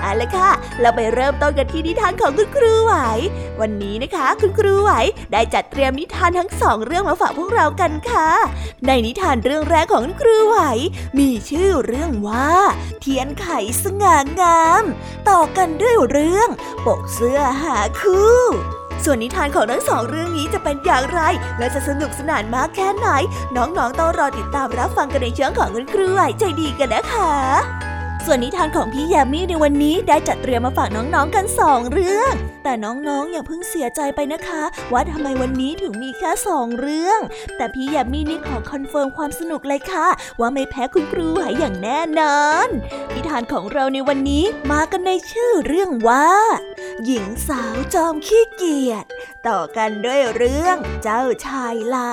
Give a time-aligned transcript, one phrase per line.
[0.00, 0.50] เอาละค่ะ
[0.80, 2.94] เราไปเริ่มต้นกันที่นิทานของคุณครูไหว
[3.60, 4.90] วันนี้นะคะ คุณครูไหว
[5.32, 8.28] ได้จัดเตรียมนิทานทั้งสองเรื่องมาฝากพวกเรากันค่ะ
[8.86, 10.58] ในนิทานเรื่องแรกของคุณครูไหว
[11.18, 12.50] มีชื่อเรื่องว่า
[13.00, 13.46] เทียนไข
[13.82, 14.84] สง่างาม
[15.28, 16.48] ต่อกันด้วยเรื่อง
[16.86, 18.40] ปกเสื้อหาคู่
[19.04, 21.20] ส่วนนิทานของทั้งสองเรื่องนี้จะเป็นอย่างไร
[21.58, 23.08] และจะสนุกสนานมากแค่ไหน
[23.56, 27.95] น้องๆต้องรอติดตามรับฟังกันในช่องของคุณครูไหวใจดีกันนะคะ
[28.28, 32.32] ส่วนนิทานของพี่ยามีในวันนี้ได้จัดเตรียมมาฝากน้องๆกันสองเรื่อง
[32.64, 37.20] แต่น้องๆอย่าเพิ่งเสียใจไปนะคะ ว่าทำไมวันนี้ถึงมีแค่สองเรื่อง
[37.56, 40.08] แต่พี่ยามีนี่ขอ confirm ความสนุกเลยค่ะ
[40.40, 42.68] ว่าไม่แพ้คุณครูหายอย่างแน่นอน
[43.14, 46.28] นิทานของเราในวันนี้มากันในชื่อเรื่องว่า
[47.04, 49.04] หญิงสาวจอมขี้เกียจ
[49.48, 52.12] ต่อกันด้วยเรื่องเจ้าชายลา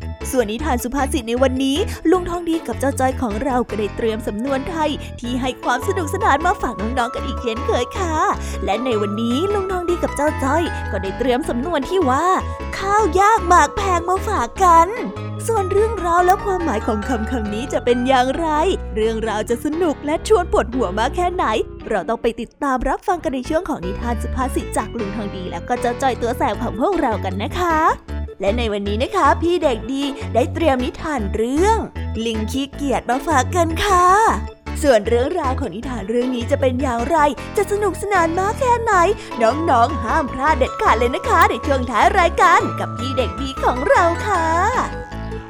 [0.31, 1.77] ส่วนนิทานสุภาษิตในวันนี้
[2.11, 8.15] ลุงทองดีกับเจ้าจ้อยของเราก็ได้เตรียมสำนวนไทย ที่ให้ความสนุกสนานมาฝากน้องๆกันอีกเช่นเคยค่ะ
[8.65, 12.25] และในวันนี้ลุงทองดีกับเจ้าจ้อย ก็ได้เตรียมสำนวนที่ว่า
[12.77, 14.87] ข้าวยากหมากแพงมาฝากกัน
[15.47, 18.47] ส่วนเรื่องราวและความหมายของคำคำนี้จะเป็นอย่างไร
[18.95, 21.45] เรื่องราวจะสนุกและชวนปวดหัวมากแค่ไหน
[21.89, 30.03] เราต้องไปติดตามรับฟังกันในช่วงของนิทานสุภาษิตจากลุงทองดี แล้วก็เจ้าจ้อยตัวแสบของพวกเรากันนะคะ และในวันนี้นะคะ พี่เด็กดี
[30.33, 31.77] ได้เตรียมนิทานเรื่อง
[32.25, 34.07] ลิงขี้เกียจมาฝากกันค่ะ
[34.83, 37.17] ส่วนเรื่องราวของนิทานเรื่องนี้จะเป็นอย่างไร
[37.57, 38.93] จะสนุกสนานมากแค่ไหน
[39.41, 45.10] น้องๆ ห้ามพลาดเด็ดขาดเลยนะคะ ในช่วงท้ายรายการกับพี่เด็กดีของเราค่ะ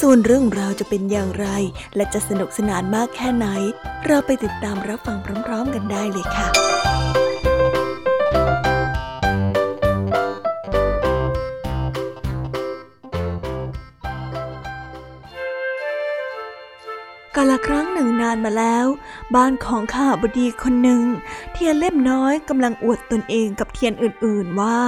[0.00, 1.46] ส่วนเรื่องราวจะเป็นอย่างไร
[1.96, 3.46] และจะสนุกสนานมากแค่ไหน
[4.06, 6.48] เราไปติดตามรับฟังพร้อมๆกันได้เลยค่ะ
[17.36, 18.86] กาลครั้งหนึ่งนานมาแล้ว
[19.34, 21.02] บ้านของข้าบดีคนหนึ่ง
[21.52, 24.80] เทียนเล่มน้อยกำลังอวดตนเองกับเทียนอื่นๆว่า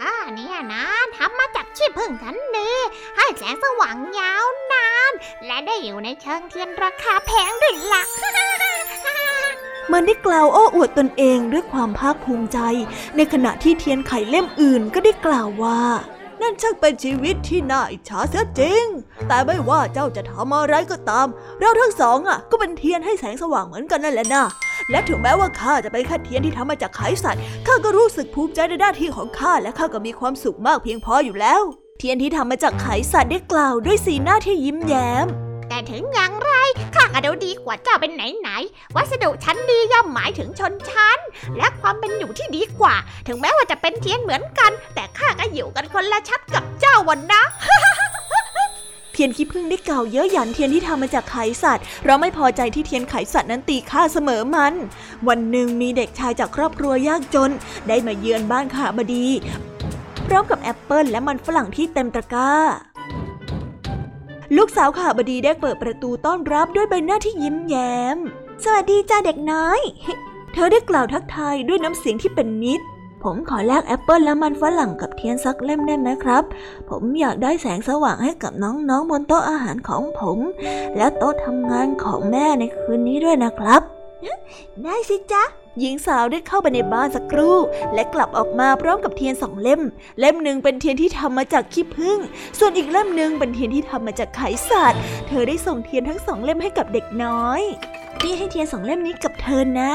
[0.00, 0.84] ข้าเนี่ยนะ
[1.16, 2.70] ทำมาจาก ชีพึ่งทันดี
[3.16, 5.12] ให้แสงสว่างยาวนาน
[5.46, 8.02] และได้อยู่ในเชิงเทียนราคาแพงด้วยล่ะ
[9.92, 12.58] มันได้กล่าวโอ้อวดตนเองด้วยความภาคภูมิใจ
[13.16, 15.80] ในขณะที่เทียนไขเล่มอื่นก็ได้กล่าวว่า
[16.40, 18.84] นั่นช่างเป็นชีวิตที่น่าอิจฉาเสียจริง
[19.28, 21.26] แต่ไม่ว่าเจ้าจะทำอะไรก็ตาม
[21.60, 24.44] เราทั้งสองอะ ก็เป็นเทียนให้แสงสว่างเหมือนกันนั่นแหละนะ
[24.90, 31.62] และถึงแม้ว่าข้าจะเป็นแค่เทียนที่ทำมาจากไขสัตว์ข้าก็รู้สึกภูมิใจในหน้าที่ของข้าและข้าก็มีความสุขมากเพียงพออยู่แล้ว
[31.98, 36.52] เทียนที่ทำมาจากไขสัตว์ได้กล่าวด้วยสีหน้าที่ยิ้มแย้ม แต่ถึงอย่างไร
[36.94, 38.50] ข้าก็ดูดีกว่าเจ้าเป็นไหนไหน
[38.96, 41.18] วัสดุชั้นดีย่อมหมายถึงชนชั้น
[41.58, 42.94] และความเป็นอยู่ที่ดีกว่า
[43.26, 47.42] ถึงแม้ว่าจะเป็นเทียนเหมือนกัน แต่ข้าก็อยู่กันคนละชั้นกับเจ้าวันนะ
[49.12, 54.74] เทียนขี้ผึ้งได้กล่าวเยอะหยันเทียนที่ทำมาจากไขสัตว์ เราไม่พอใจที่เทียนไขสัตว์นั้นตีค่าเสมอมัน
[55.28, 57.50] วันหนึ่งมีเด็กชายจากครอบครัวยากจน
[57.88, 59.26] ได้มาเยือนบ้านคหบดี
[60.26, 62.50] พร้อมกับแอปเปิลและมันฝรั่งที่เต็มตะกร้า
[64.56, 68.18] ลูกสาวคหบดีได้เปิดประตูต้อนรับด้วยใบหน้าที่ยิ้มแย้ม
[68.64, 69.80] สวัสดีจ้าเด็กน้อย
[70.52, 72.84] เธอได้กล่าวทักทายด้วยน้ำเสียงที่เป็นมิตร
[73.22, 76.44] ผมขอแลกแอปเปิลและมันฝรั่งกับเทียนสักเล่มได้ไหมครับ
[76.90, 80.38] ผมอยากได้แสงสว่างให้กับน้องๆบนโต๊ะอาหารของผม
[80.96, 83.82] และโต๊ะทำงานของแม่ในคืนนี้ด้วยนะครับ
[84.84, 85.44] ได้สิจ๊ะ
[85.80, 87.56] หญิงสาวได้เข้าไปในบ้านสักครู่
[87.94, 89.80] และกลับออกมาพร้อมกับเทียนสองเล่ม
[90.20, 92.18] เล่มหนึ่งเป็นเทียนที่ทำมาจากขี้ผึ้ง
[92.58, 94.40] ส่วนอีกเล่มหนึ่งเป็นเทียนที่ทำมาจากไข
[94.70, 97.62] สัตว์เธอได้ส่งเทียนทั้งสองเล่มให้กับเด็กน้อย
[98.20, 99.90] พี่ให้เทียนสองเล่มนี้กับเธอนะ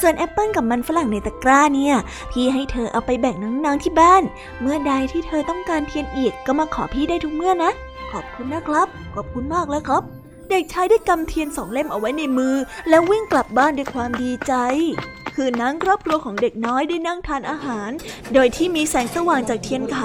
[0.00, 1.94] ส่วนแอปเปิลกับมันฝรั่งในตะกร้าเนี่ย
[2.32, 4.22] พี่ให้เธอเอาไปแบ่งน้องๆที่บ้าน
[4.60, 7.70] เมื่อใดที่เธอต้องการเทียนอีกก็มาขอพี่ได้ทุกเมื่อนะ
[8.12, 10.15] ขอบคุณนะครับ ขอบคุณมากเลยครับ
[10.50, 12.54] เด็กชายได้กำเทียนสองเล่มเอาไว้ในมือ
[12.88, 14.52] แล้ววิ่งกลับบ้านด้วยความดีใจ
[15.34, 17.90] คืนนั้นครอบครัวของเด็กน้อยได้นั่งทานอาหาร
[18.34, 19.98] โดยที่มีแสงสว่างจากเทียนไข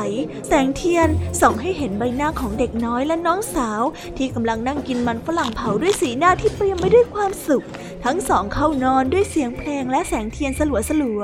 [0.48, 1.10] แสงเทียน
[1.42, 3.82] ส่องให้เห็นใบหน้าของเด็กน้อยและน้องสาว
[4.18, 7.66] ที่กำลังนั่งกินมันฝรั่งเผาด้วยสีหน้าที่เปลี่ยนไปด้วยความสุข
[8.06, 11.22] ทั้งสองเข้านอนด้วยเสียงเพลงและแสงเทียนสลัวสลัว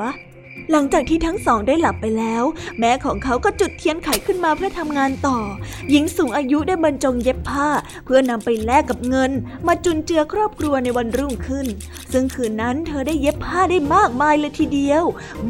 [0.72, 2.44] หลังจากที่ทั้งสองได้หลับไปแล้ว
[2.80, 5.40] แม่ของเขาก็จุดเทียนไขขึ้นมาเพื่อทำงานต่อ
[5.90, 7.70] หญิงสูงอายุได้บรรจงเย็บผ้า
[8.06, 9.32] เพื่อนำไปแลกกับเงิน
[9.68, 11.68] มาจุนเจือครอบครัวในวันรุ่งขึ้น
[12.12, 15.04] ซึ่งคืนนั้นเธอได้เย็บผ้าได้มากมายเลยทีเดียว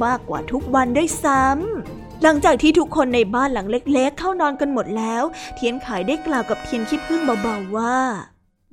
[0.04, 5.24] มากกว่าทุกวันได้ซ้ำหลังจากที่ทุกคนในบ้านหลังเล็ก ๆ เข้านอนกันหมดแล้ว
[5.56, 7.98] เทียนไขได้กล่าวกับเทียนขี้ผึ้งเบาๆว่า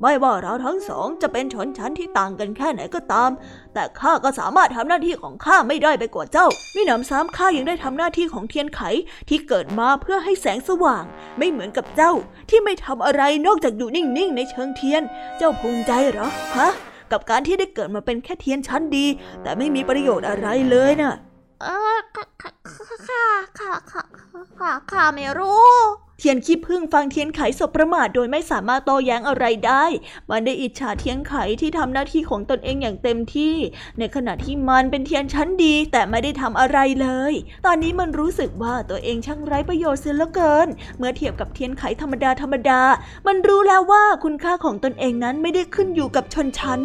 [0.01, 3.31] ไม่ว่าเราทั้งสองจะเป็นชนชั้นที่ต่างกันแค่ไหนก็ตาม
[3.75, 8.81] แต่ข้าก็สามารถทำหน้าที่ของข้าไม่ได้ไปกว่าเจ้ามิหนำซ้ำข้ายังได้ทำหน้าที่ของเทียนไข
[9.29, 11.05] ที่เกิดมาเพื่อให้แสงสว่าง
[11.39, 12.13] ไม่เหมือนกับเจ้า
[12.51, 15.03] ที่ไม่ทำอะไรนอกจากอยู่นิ่งๆในเชิงเทียน
[15.39, 16.71] เจ้าภูมิใจเหรอฮะ
[17.13, 19.07] กับการที่ได้เกิดมาเป็นแค่เทียนชั้นดี
[19.43, 21.15] แต่ไม่มีประโยชน์อะไรเลยนะ่ะ
[21.63, 23.25] เออข้าข้า
[23.59, 24.03] ข้าข้า
[24.35, 25.75] ข้าข้าไม่รู้
[26.19, 29.85] เทียนขี้ผึ้งฟังเทียนไขสบประมาทโดยไม่สามารถโต้แย้งอะไรได้
[30.31, 33.55] มันได้อิจฉาเทียนไขที่ทำหน้าที่ของตนเองอย่างเต็มที่
[33.99, 37.33] ในขณะที่มันเป็นเทียนชั้นดีแต่ไม่ได้ทำอะไรเลย
[37.67, 42.83] ตอนนี้มันรู้สึกว่าตัวเองช่างไร้ประโยชน์เสียเหลือเกิน เมื่อเทียบกับเทียนไขธรรมดาธรรมดา
[43.27, 46.81] มันรู้แล้วว่าคุณค่าของตนเองนั้นไม่ได้ขึ้นอยู่กับชนชั้น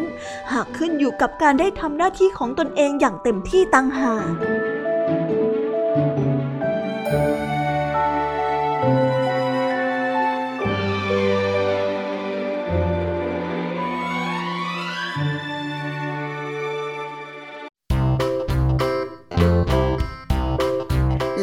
[0.52, 4.79] หากขึ้นอยู่กับการได้ทำหน้าที่ของตนเองอย่างเต็มที่ต่างหาก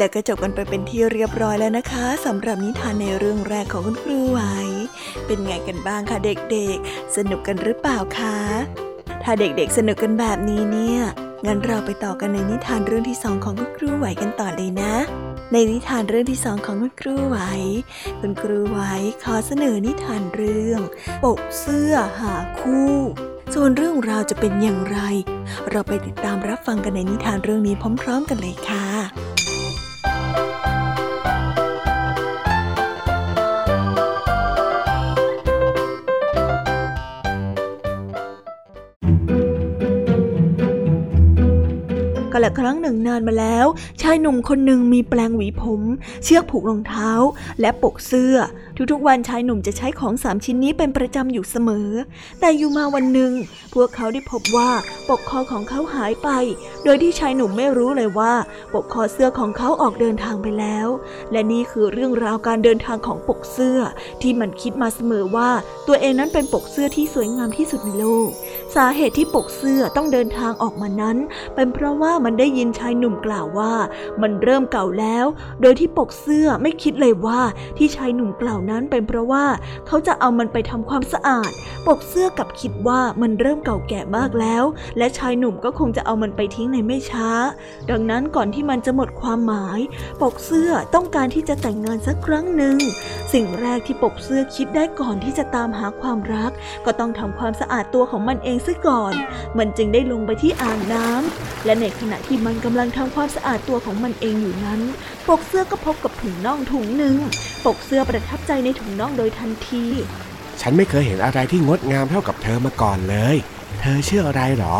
[0.06, 4.40] และก็จบกันไปเป็นที่เรียบร้อยแล้วนะคะสำหรับนิทานในเรื่องแรกของคุณครูไหว
[5.26, 8.36] เป็นไงกันบ้างคะเด็กๆ สนุกกันหรือเปล่าคะ
[9.22, 11.00] ถ้าเด็กๆสนุกกันแบบนี้เนี่ย
[11.46, 14.94] งั้นเราไปต่อกันในนิทานเรื่องที่สองของคุณครูไหวกันต่อเลยนะ
[15.52, 17.38] ในนิทานเรื่องที่สองของคุณครูไหว
[18.20, 18.80] คุณครูไหว
[19.24, 20.80] ขอเสนอนิทานเรื่อง
[21.22, 22.94] ปกเสื้อหาคู่
[23.54, 24.98] ส่วนเรื่องราวจะเป็นอย่างไร
[25.70, 28.86] เราไปติดตามรับฟังกันในนิทานเรื่องนี้พร้อม ๆ กันเลยค่ะ
[42.36, 43.66] ก็ละครั้งหนึ่งนานมาแล้ว
[44.02, 45.82] ชายหนุ่มคนหนึ่งมีแปลงหวีผม
[46.24, 47.10] เชือกผูกรองเท้า
[47.60, 48.36] และปกเสื้อ
[48.92, 51.88] ทุกๆวันชายหนุ่มจะใช้ของสามชิ้นนี้เป็นประจำอยู่เสมอ
[52.40, 53.32] แต่อยู่มาวันหนึ่ง
[53.74, 54.70] พวกเขาได้พบว่า
[55.08, 56.28] ปกคอของเขาหายไป
[56.84, 58.32] โดยที่ชายหนุ่มไม่รู้เลยว่า
[58.74, 60.88] ปกคอเสื้อของเขาออกเดินทางไปแล้ว
[61.32, 63.78] และนี่คือเรื่องราวการเดินทางของปกเสื้อ
[64.22, 65.50] ที่มันคิดมาเสมอว่า
[65.88, 68.28] ตัวเองนั้นเป็นปกเสื้อที่สวยงามที่สุดในโลก
[68.74, 71.16] สาเหตุที่ปกเสื้อต้องเดินทางออกมานั้น
[71.54, 73.72] เป็นเพราะว่ามันได้ยินชายหนุ่มกล่าวว่า
[74.22, 75.26] มันเริ่มเก่าแล้ว
[75.62, 77.40] โดยที่ปกเสื้อไม่คิดเลยว่า
[77.78, 79.44] ที่ชายหนุ่มกล่าวนั้นเป็นเพราะว่า
[79.86, 81.50] เขาจะเอามันไปทำความสะอาด
[81.86, 84.64] ปกเสื้อกับคิดว่ามันเริ่มเก่าแก่มากแล้ว
[84.98, 87.30] และชายหนุ่มก็คงจะเอามันไปทิ้งในไม่ช้า
[87.90, 89.80] ดังนั้นก่อนที่มันจะหมดความหมาย
[90.22, 92.76] ปกเสื้อต้องการที่จะแต่งงานสักครั้งหนึ่ง
[93.32, 96.52] สิ่งแรกที่ปกเสื้อคิดได้ก่อนที่จะตามหาความรัก
[96.86, 99.14] ก็ต้องทำความสะอาดตัวของมันเองซะก่อน
[99.58, 104.80] มันจึงได้ลงไปที่อ่างน้ำและในขณะที่มันกำลังทำความสะอาดตัวของมันเองอยู่นั้น
[105.28, 107.16] ปกเสื้อก็พบกับถุงน่องถุงหนึ่ง
[107.64, 109.84] ปกเสื้อประทับใจในถุงน่องโดยทันที
[110.60, 113.36] ฉันไม่เคยเห็นอะไรที่งดงามเท่ากับเธอมาก่อนเลย
[113.80, 114.78] เธอชื่ออะไรหรอ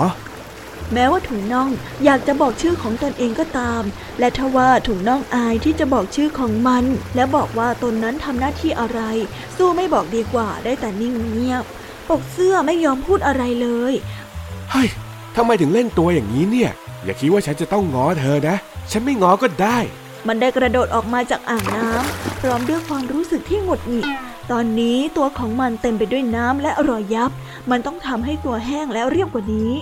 [0.93, 1.71] แม้ว่าถุงน่อง
[2.05, 3.83] อยากจะบอกชื่อของตนเองก็ตาม
[4.19, 9.01] และทว่าถุงน่องอายที่จะบอกชื่อของมัน และบอกว่าตนนั้นทำหน้าที่อะไร
[9.57, 11.65] สู้ไม่บอกดีกว่าได้แต่นิ่งเงียบ
[12.09, 13.93] ปกเสื้อไม่ยอมพูดอะไรเลย
[14.71, 14.89] เฮ้ย
[15.37, 16.71] ทำไมถึงเล่นตัวอย่างนี้เนี่ย
[17.05, 18.57] อย่าคิดว่าฉันจะต้องง้อเธอนะ
[18.91, 19.79] ฉันไม่ง้อก็ได้
[20.29, 24.07] มันได้กระโดดออกมาจากอ่างน้ำพร้อมด้วยความรู้สึกที่หงุดหงิด
[24.51, 27.31] ตอนนี้ตัวของมันเต็มไปด้วยน้ำและรอยยับ
[27.71, 29.73] มันต้องทำให้ตัวแห้งแล้วเรียบกว่านี้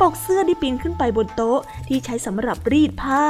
[0.00, 3.24] ปกเสื้อได้ปีนขึ้นไปบนโต๊ะที่ใช้สำหรับรีดผ้า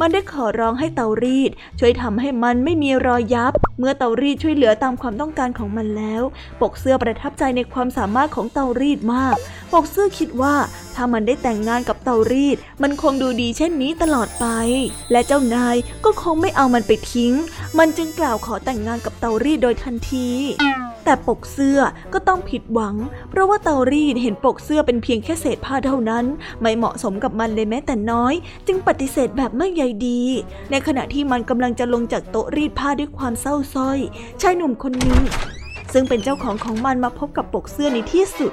[0.00, 6.22] มันได้ขอร้องให้เตารีด ช่วยทำให้มันไม่มีรอยยับ เมื่อเตารีดช่วยเหลือตามความต้องการของมันแล้ว
[6.60, 9.36] ปกเสื้อประทับใจในความสามารถของเตารีดมาก
[9.72, 10.54] ปกเสื้อคิดว่า
[10.94, 14.46] ถ้ามันได้แต่งงานกับเตารีด มันคงดูดีเช่นนี้ตลอดไป
[15.12, 17.32] และเจ้านายก็คงไม่เอามันไปทิ้ง
[17.78, 20.28] มันจึงกล่าวขอแต่งงานกับเตารีดโดยทันที
[21.04, 21.78] แต่ปกเสื้อ
[22.12, 22.94] ก็ต้องผิดหวัง
[23.30, 26.24] เพราะว่าเตารีดเห็นปกเสื้อเป็นเพียงแค่เศษผ้าเท่านั้น
[26.60, 28.34] ไม่เหมาะสมกับมันเลยแม้แต่น้อย
[28.66, 30.20] จึงปฏิเสธแบบไม่ใยดี
[30.70, 33.98] ในขณะที่มันกำลังจะลงจากโต๊ะรีดผ้าด้วยความเศร้าส้อย
[34.42, 35.22] ชายหนุ่มคนนึ่ง
[35.92, 38.52] ซึ่งเป็นเจ้าของของมันมาพบกับปกเสื้อในที่สุด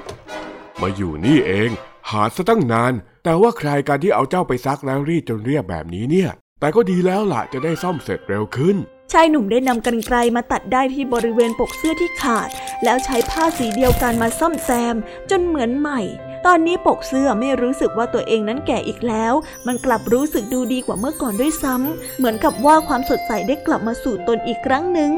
[0.80, 1.70] มาอยู่นี่เอง
[2.10, 2.92] หาซะตั้งนาน
[3.24, 6.30] แต่ว่าใครการที่เอาเจ้าไปซักแล้วรีดจนเรียบแบบนี้เนี่ย
[6.60, 8.76] แต่ก็ดีแล้วล่ะจะได้ซ่อมเสร็จเร็วขึ้น
[9.12, 12.48] ชายหนุ่มได้นำกรรไกรมาตัดได้ที่บริเวณปกเสื้อที่ขาด
[12.84, 14.96] แล้วใช้ผ้าสีเดียวกันมาซ่อมแซม
[15.30, 16.00] จนเหมือนใหม่
[16.46, 19.34] ตอนนี้ปกเสื้อไม่รู้สึกว่าตัวเองนั้นแก่อีกแล้ว
[19.66, 25.12] มันกลับรู้สึกดูดีกว่าเมื่อก่อนด้วยซ้ำเหมือนกับว่าความสดใสได้กลับมาสู่ตนอีกครั้งหนึ่ง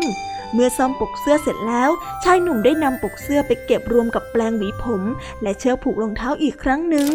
[0.55, 1.91] เมื่อซ่อมปกเสื้อเสร็จแล้ว
[2.25, 5.03] ชายหนุ่มได้นำปกเสื้อไปเก็บรวมกับแปลงหวีผม
[5.43, 7.09] และเชือกผูกรองเท้าอีกครั้งหนึ่ง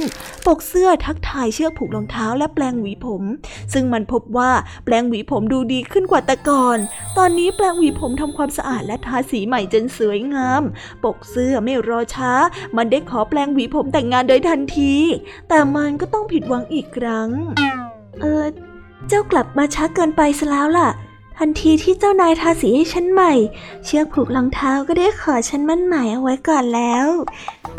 [0.48, 3.24] ปกเสื้อทักทายเชือกผูกรองเท้าและแปลงหวีผม
[3.74, 4.52] ซึ่งมันพบว่า
[4.86, 6.78] แปลงหวีผมดูดีขึ้นกว่าแต่ก่อน
[7.18, 10.62] ตอนนี้แปลงหวีผมทำความสะอาดและทาสีใหม่จนสวยงาม
[11.04, 12.32] ปกเสื้อไม่รอช้า
[12.78, 14.96] มันได้ขอแปลงหวีผมแต่งงานโดยทันที
[15.50, 17.30] แต่มันก็ต้องผิดหวังอีกครั้ง
[18.22, 18.46] เออ
[19.08, 20.90] เจ้ากลับมาช้าเกินไปซะแล้วล่ะ
[21.42, 23.34] ทันทีที่เจ้านายทาสีให้ฉันใหม่
[23.86, 27.08] เชือกผูกรองเท้าก็ได้ขอฉันมั่นหมายเอาไว้ก่อนแล้ว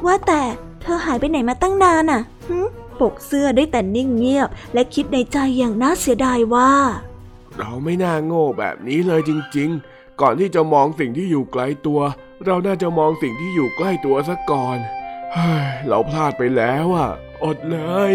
[0.07, 0.43] ว่าแต่
[0.81, 2.59] เธอหายไปไหนมาตั้งนานอะหึ
[3.01, 6.73] ปกเสื้อได้แต่นิ่งเงียบ และคิดในใจอย่างน่าเสียดายว่า
[7.57, 12.01] เราไม่น่าโง่แบบนี้เลยจริง ๆ ก่อนที่จะมองสิ่งที่อยู่ไกลตัว
[12.45, 14.79] เราน่าจะมองสิ่งที่อยู่ใกล้ตัวซะก่อน
[15.33, 17.11] เฮ้ยเราพลาดไปแล้วอะ
[17.45, 17.79] อดเล
[18.11, 18.15] ย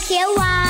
[0.00, 0.69] 天王。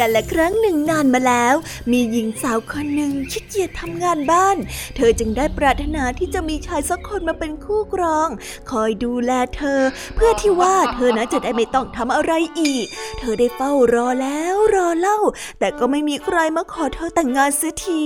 [0.00, 1.54] กันละครั้งหนึ่งนานมาแล้ว
[1.90, 4.56] มีหญิงสาวคนหนึ่งขี้เกียจทำงานบ้าน
[4.96, 8.28] เธอจึงได้ปรารถนาที่จะมีชายสักคนมาเป็นคู่ครอง
[8.70, 9.80] คอยดูแลเธอ
[10.14, 12.86] เพื่อที่ว่าเธอนั้นจะได้ไม่ต้องทำอะไรอีก
[13.18, 15.18] เธอได้เฝ้ารอแล้วรอเล่า
[15.58, 18.04] แต่ก็ไม่มีใครมาขอเธอแต่งงานเสียที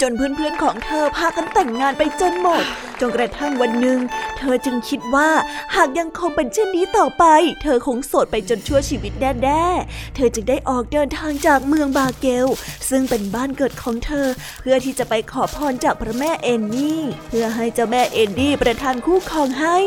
[0.00, 2.62] จนเพื่อนๆของเธอพากันแต่งงานไปจนหมด
[3.00, 3.98] จนกระทั่งวันหนึ่ง
[4.38, 5.30] เธอจึงคิดว่า
[5.74, 7.24] หากยังคงเป็นเช่นนี้ต่อไป
[7.62, 12.46] เธอคงโสดไปจนชั่วชีวิตแน่ๆเธอจึงได้ออกเดินทางางจากเมืองบาเกล
[12.90, 14.26] ซึ่งเป็นบ้านเกิดของเธอ
[14.60, 19.78] เพื่อที่จะไปขอพรจากพระแม่เอนนี่ เพื่อให้เจ้าแม่เอนนี่ประทานคู่ครองให้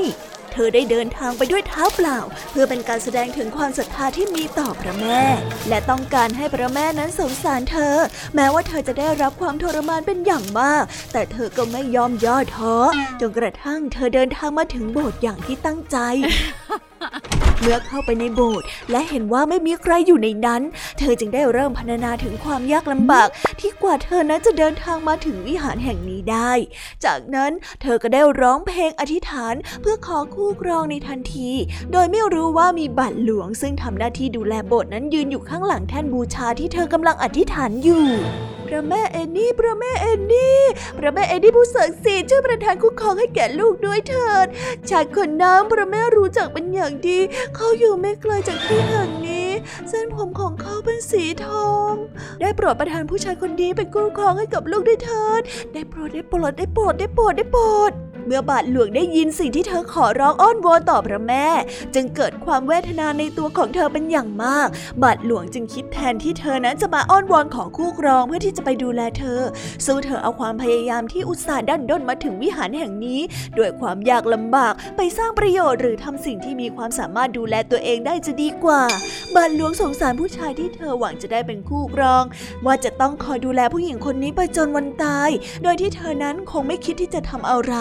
[0.54, 2.19] เธอได้เดินทางไปด้วยเท้าเปล่า
[2.52, 5.21] เพื่อเป็นการแสดงถึงความศรัทธาที่มีต่อพระแม่
[5.69, 7.95] และต้องการให้พระแม่นั้นสงสารเธอ
[8.36, 12.76] แม้ว่าเธอจะได้รับความทรมานเป็นอย่างมาก แต่เธอก็ไม่ยอมย่อท้อ
[13.21, 15.97] จนกระทั่งเธอเดินทางมาถึงโบสถ์อย่างที่ตั้งใจ
[17.62, 20.62] เมื่อเข้าไปในโบสถ์และเห็นว่าไม่มีใครอยู่ในนั้น
[20.99, 23.27] เธอจึงได้เริ่มพรรณนาถึงความยากลำบาก
[23.60, 26.51] ที่กว่าเธอนั้นจะเดินทางมาถึงวิหารแห่งนี้ได้
[27.05, 31.49] จากนั้นเธอก็ได้ร้องเพลงอธิษฐานเพื่อขอคู่ครองในทันที
[31.91, 38.05] โดยไม่รู้ว่ามีบัตรหลวงซึ่งทำหน้าที่ดูแลโบสถ์นั้นยืนอยู่ข้างหลังแท่นบูชาที่เธอกำลังอธิษฐานอยู่
[38.67, 40.58] พระแม่เอนนี่ พระแม่เอนนี่
[40.97, 44.47] พระแม่เอนนี่ผู้เสกสิทธิ์ช่วยประทานคุ้มครองให้แก่ลูกด้วยเถิด
[44.89, 47.19] ชายคนน้ำพระแม่รู้จักเป็นอย่างดี
[47.56, 49.49] เขาอยู่ไม่ไกลจากที่แห่งนี้
[49.89, 51.93] เส้นผมของเขาเป็นสีทอง
[52.41, 55.41] ได้โปรดประทานผู้ชายคนนี้เป็นคุ้มครองให้กับลูกด้วยเถิด
[55.73, 57.93] ได้โปรดได้โปรดได้โปรดได้โปรดได้โปรด
[58.27, 61.47] เมื่อบาทหลวงได้ยินสิ่งที่เธอขอร้องอ้อนวอนต่อพระแม่
[61.95, 64.67] จึงเกิดความเวทนาในตัวของเธอเป็นอย่างมาก
[65.03, 69.41] บาทหลวงจึงคิดแทนที่เธอนั้นจะมาอ้อนวอนขอคู่ครองเพื่อที่จะไปดูแลเธอ
[69.85, 73.19] สู้เธอเอาความพยายามที่อุตส่าห์ดันด้นมาถึงวิหารแห่งนี้
[73.57, 78.81] ด้วยความยากลำบากไปสร้างประโยชน์หรือทำสิ่งที่มีความสามารถดูแลตัวเองได้จะดีกว่า
[79.35, 82.23] บาทหลวงสงสารผู้ชายที่เธอหวังจะได้เป็นคู่ครอง
[82.65, 85.29] ว่าจะต้องคอยดูแลผู้หญิงคนนี้ไปจนวันตาย
[85.63, 87.75] โดยที่เธอนั้นคงไม่คิดที่จะทำอะไร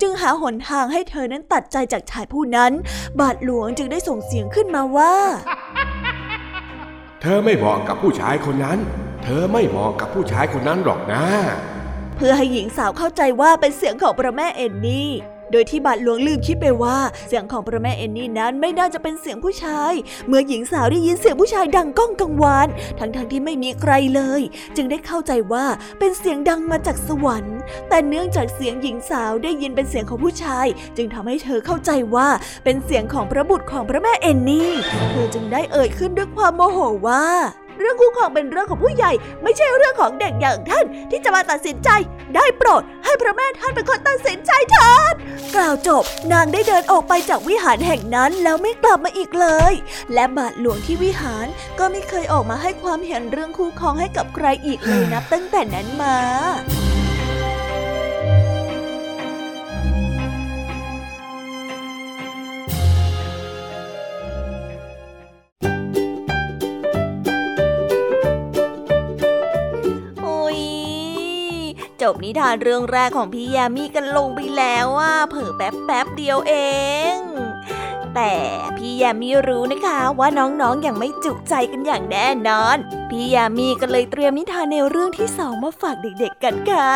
[0.00, 2.72] จึงหาหนทางให้เธอนั้นตัดใจจากชายผู้นั้น
[3.20, 5.14] บาทหลวงจึงได้ส่งเสียงขึ้นมาว่า
[7.22, 8.78] เธอไม่เหมาะกับผู้ชายคนนั้น
[9.24, 11.24] เธอไม่เหมาะกับผู้ชายคนนั้นหรอกนะ
[12.16, 15.10] เพื่อให้หญิงสาวเข้าใจว่าเป็นเสียงของพระแม่เอนนี่
[15.52, 19.92] โดยที่บาทหลวงลืมคิดไปว่า เสียงของพระแม่เอนนี่นั้นไม่น่าจะเป็นเสียงผู้ชาย
[20.28, 24.40] เมื่อหญิงสาวได้ยินเสียงผู้ชายดังก้องกังวาน ทั้งๆทที่ไม่มีใครเลย
[24.76, 25.66] จึงได้เข้าใจว่า
[25.98, 27.58] เป็นเสียงดังมาจากสวรรค์
[27.88, 32.28] แต่เนื่องจากเสียงหญิงสาวได้ยินเป็นเสียงของผู้ชาย จึงทำให้เธอเข้าใจว่า
[32.64, 34.72] เป็นเสียงของพระบุตรของพระแม่เอนนี่
[35.10, 37.24] เธอจึงได้เอ่ยขึ้นด้วยความโมโหว่า
[37.78, 39.12] เรื่องคู่ครองเป็นเรื่องของผู้ใหญ่
[39.42, 41.90] ไม่ใช่เรื่องของเด็กอย่างท่าน ที่จะมาตัดสินใจ
[42.34, 45.14] ได้โปรดให้พระแม่ท่านเป็นคนตัดสินใจเถิด
[45.54, 49.72] กล่าวจบ นางได้เดินออกไปจากวิหารแห่งนั้นแล้วไม่กลับมาอีกเลย
[50.14, 51.46] และบาทหลวงที่วิหาร
[51.78, 56.16] ก็ไม่เคยออกมาให้ความเห็นเรื่องคู่ครองให้กับใครอีกเลยนับตั้งแต่นั้นมา
[72.12, 76.54] บนิทานเรื่องแรกของพี่ยามีกันลงไปแล้วอะเผลอแป๊บแป๊บเดียวเอ
[77.14, 77.16] ง
[78.14, 78.34] แต่
[78.76, 82.76] พี่ยามีรู้นะคะว่าน้องๆออย่างไม่จุใจกันอย่างแน่นอน
[83.10, 86.90] พี่ยามีก็เลยเตรียมนิทานแนวเรื่องที่สองมาฝากเด็กๆกันค่ะ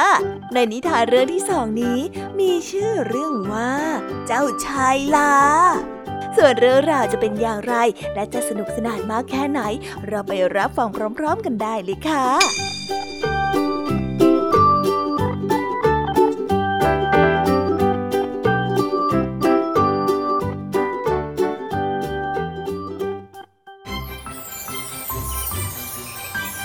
[0.52, 1.98] ในนิทานเรื่องที่สองนี้
[2.38, 3.72] มีชื่อเรื่องว่า
[4.26, 5.32] เจ้าชายลา
[6.36, 7.74] ส่วนเรื่องราวจะเป็นอย่างไร
[8.14, 9.60] และจะสนุกสนานมากแค่ไหน
[10.08, 12.26] เราไปรับฟังพร้อม ๆ กันได้เลยค่ะ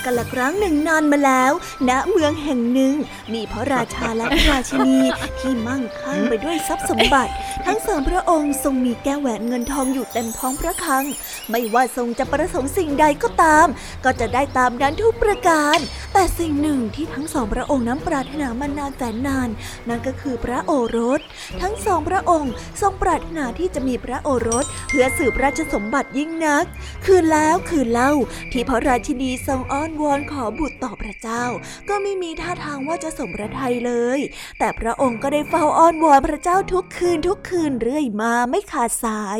[0.07, 1.51] กันละครั้งหนึ่งนานมาแล้ว
[1.89, 2.93] ณเมืองแห่งหนึ่ง
[3.33, 4.99] มีพระราชาและพระราชินี
[5.39, 7.31] ที่มั่งคั่งไปด้วยทรัพย์สมบัติ
[7.65, 11.03] ทั้งสามพระองค์ทรงมีแก้วแหวนเงินทองอยู่เต็มท้องพระคลัง
[11.49, 13.67] ไม่ว่าทรงจะประสงค์สิ่งใดก็ตาม
[14.03, 15.77] ก็จะได้ตามนั้นทุกประการ
[16.13, 19.49] แต่สิ่งหนึ่งที่ทั้งสองพระองค์นั้นปรารถนามานานแสนนาน
[19.89, 21.21] นั่นก็คือพระโอรส
[21.61, 26.65] ทั้งสองพระองค์ทรงปรารถนาที่จะมีพระโอรส เพื่อสืบราชสมบัติยิ่งนัก
[27.05, 28.11] คืนแล้วคืนเล่า
[28.51, 31.43] ที่พระราชินีทรงอ้อนวอนขอบุตรต่อพระเจ้า
[31.89, 34.19] ก็ไม่มีท่าทางว่าจะสมพระทัยเลย
[34.59, 39.39] แต่พระองค์ก็ได้เฝ้าอ้อนวอนพระเจ้าทุกคืนทุกคืนเรื่อยมาไม่ขาดสาย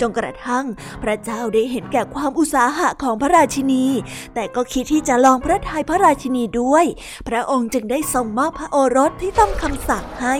[0.00, 0.64] จนกระทั่ง
[1.02, 3.86] พระเจ้าได้เห็นแก่ความอุตสาหะของพระราชินี
[4.34, 6.84] แต่ก็คิดที่จะลองพระทัยพระราชินีด้วย
[7.28, 10.36] พระองค์จึงได้ทรงมอบพระโอรสที่ต้องคำสั่งให้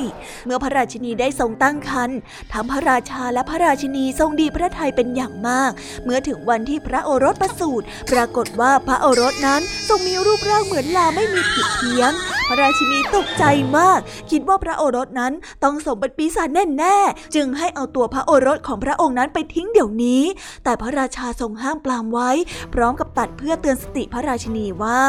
[0.47, 2.19] เมื่อพระราชินีได้ทรงตั้งครรภ์
[2.53, 5.73] ทั้งพระราชาและพระราชินีทรงดีพระทัยเป็นอย่างมาก
[6.05, 9.58] เมื่อถึงวันที่พระโอรสประสูติปรากฏว่าพระโอรสนั้น
[9.89, 12.13] ทรงมีรูปร่างเหมือนลาไม่มีผิดเพี้ยน
[12.49, 13.45] พระราชินีตกใจ
[13.79, 15.33] มาก คิดว่าพระโอรสนั้น
[15.65, 20.23] ต้องสมเป็นปีศาจแน่ๆ จึงให้เอาตัวพระโอรสของพระองค์นั้นไปทิ้งเดี๋ยวนี้
[20.65, 22.31] แต่พระราชาทรงห้ามปรามไว้
[22.75, 25.03] พร้อมกับตัดเพื่อเตือนสติพระราชินีว่า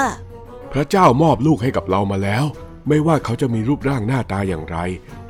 [0.72, 2.46] พระเจ้ามอบลูกให้กับเรามาแล้ว
[2.88, 4.78] ไม่ว่าเขาจะมีรูปร่างหน้าตาอย่างไร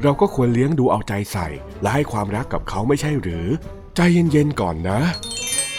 [0.02, 1.48] เราก็ควรเลี้ยงดูเอาใจใส่
[1.82, 3.48] และให้ความรักกับเขาไม่ใช่หรือ
[3.96, 5.00] ใจเย็นๆก่อนนะ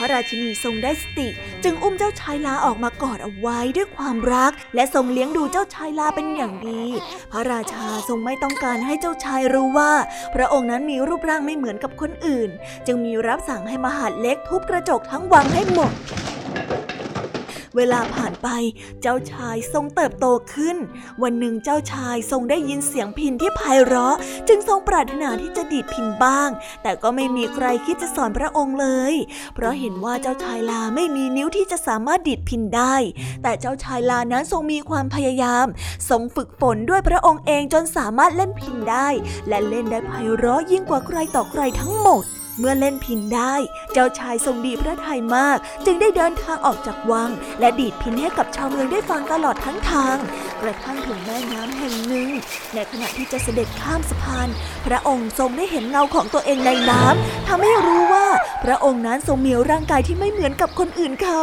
[0.00, 1.28] ระราชินีทรงได้สติ
[1.64, 6.82] จึงอุ้มเจ้าชายลาออกมากอดเอาไว้ด้วยความรัก และทรงเลี้ยงดูเจ้าชายลาเป็นอย่างดี
[7.32, 9.92] พระราชาทรงไม่ต้องการให้เจ้าชายรู้ว่า
[10.34, 12.50] พระองค์นั้นมีรูปร่างไม่เหมือนกับคนอื่น
[12.86, 15.92] จึงมีรับสั่งให้มหาดเล็กทุบกระจกทั้งวังให้หมด
[17.76, 18.48] เวลาผ่านไป
[19.02, 20.76] เจ้าชายทรงเติบโตขึ้น
[21.22, 24.16] วันหนึ่งเจ้าชายทรงได้ยินเสียงพินที่ไพเราะ
[24.48, 26.48] จึงทรงปรารถนาที่จะดีดพินบ้าง
[26.82, 29.14] แต่ก็ไม่มีใครคิดจะสอนพระองค์เลย
[29.54, 32.94] เพราะเห็นว่าเจ้าชายลาไม่มีนิ้วที่จะสามารถดีดพินได้
[33.42, 35.66] แต่เจ้าชายลานั้นทรงมีความพยายาม
[36.10, 39.08] ทรงฝึกฝนด้วยพระองค์เองจนสามารถเล่นพินได้
[39.48, 42.24] และเล่นได้ไพเราะยิ่งกว่าใครต่อใครทั้งหมด
[42.60, 43.54] เมื่อเล่นพินได้
[43.92, 50.16] เจ้าชายทรงดีพระทัยมาก จึงได้เดินทางออกจากวัง และดีดพินให้กับชาวเมืองได้ฟังตลอดทั้งทาง
[50.62, 52.28] กระทั่งถึงแม่น้ำแห่งหนึ่ง
[52.74, 54.48] ในขณะที่จะเสด็จข้ามสะพาน
[54.86, 58.26] พระองค์ทรงได้เห็นเงาของตัวเองในน้ำทำให้รู้ว่า
[58.64, 61.42] พระองค์นั้นทรงมีร่างกายที่ไม่เหมือนกับคนอื่นเขา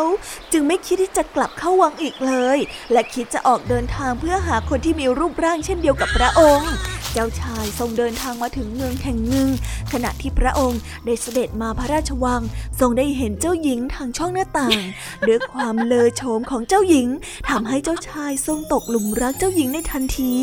[0.53, 2.57] จึงไม่คิดที่จะกลับเข้าวังอีกเลย
[2.91, 6.71] และคิดจะออกเดินทางเพื่อหาคนที่มีรูปร่างเช่นเดียวกับพระองค์
[7.17, 9.49] จ้าชายทรงเดินทางมาถึงเมืองแห่งหนึ่ง
[9.93, 12.41] ขณะที่พระองค์ได้เสด็จมาพระราชวัง
[12.79, 14.79] ทรงได้เห็นเจ้าหญิงทางช่องหน้าต่าง
[15.27, 17.07] ด้วยความเลอโฉมของเจ้าหญิง
[17.49, 20.33] ทำให้เจ้าชายทรงตกหลุมรักเจ้าหญิงในทันที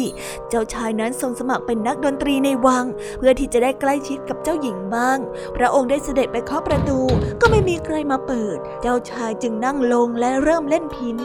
[0.51, 2.85] เจ้าชายนั้นทรงสมัครเป็นนักดนตรีในวัง
[3.19, 5.19] เพื่อที่จะได้ใกล้ชิดกับเจ้าหญิงบ้าง
[5.57, 6.99] พระองค์ได้เสด็จไปเคาะประตู
[7.41, 11.17] ก็ไม่มีใครมาเปิด เจ้าชายจึงนั่งลงและเริ่มเล่นพิน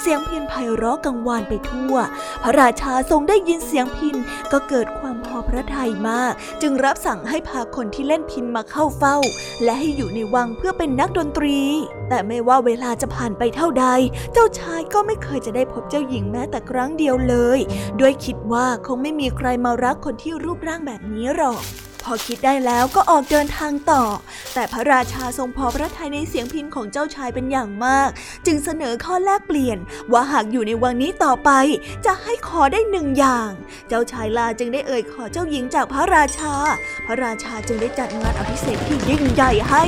[0.00, 1.94] เสียงพินไพเราะกังวานไปทั่ว
[2.42, 4.16] พระราชาทรงได้ยินเสียงพิน
[4.52, 6.32] ก็เกิดความพอพระทัยมาก
[6.62, 9.16] จึงรับสั่งให้พาคนที่เล่นพินมาเข้าเฝ้า
[9.64, 11.58] และให้อยู่ในวังเพื่อเป็นนักดนตรี
[12.08, 13.86] แต่ไม่ว่าเวลาจะผ่านไปเท่าใด
[14.32, 17.58] เจ้าชายก็ไม่เคยจะได้พบเจ้าหญิงแม้แต่ครั้งเดียวเลย
[18.00, 21.62] ด้วยคิดว่าคงไม่มีใครมารักคนที่รูปร่างแบบนี้หรอก
[22.12, 24.04] อคิดได้แล้วก็ออกเดินทางต่อ
[24.54, 28.08] แต่พระราชาทรงพอพระทัยในเสียงพินของเจ้าชายเป็นอย่างมาก
[28.46, 29.78] จึงเสนอข้อแลกเปลี่ยน
[30.12, 31.50] ว่าหากอยู่ในวังนี้ต่อไป
[32.06, 33.50] จะให้ขอได้หนึ่งอย่าง
[33.88, 36.54] เจ้าชายลาจึงได้เอ่ยขอเจ้าหญิงจากพระราชา
[37.06, 39.84] พระราชาจึงได้จัดงานอภิเษกที่ยิ่งใหญ่ให้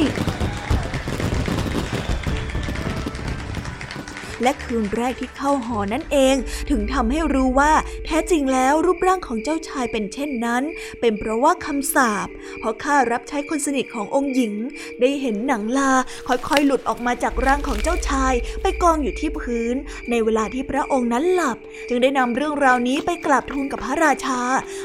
[4.43, 6.37] และคืนแรกที่เข้าหอนั่นเอง
[6.71, 7.73] ถึงทำให้รู้ว่า
[8.05, 10.63] แท้จริงแล้วรูปร่างของเจ้าชายเป็นเช่นนั้น
[11.01, 14.55] เป็นเพราะว่าคำสาปเพราะข้ารับใช้คนสนิทขององค์หญิง
[15.01, 15.93] ได้เห็นหนังลา
[16.29, 19.75] ค่อยๆ หลุดออกมาจากร่างของเจ้าชาย ไปกองอยู่ที่พื้น
[20.11, 24.41] ในเวลาที่พระองค์นั้นหลับ จึงได้นำเรื่องราวนี้ไปกราบทูลกับพระราชา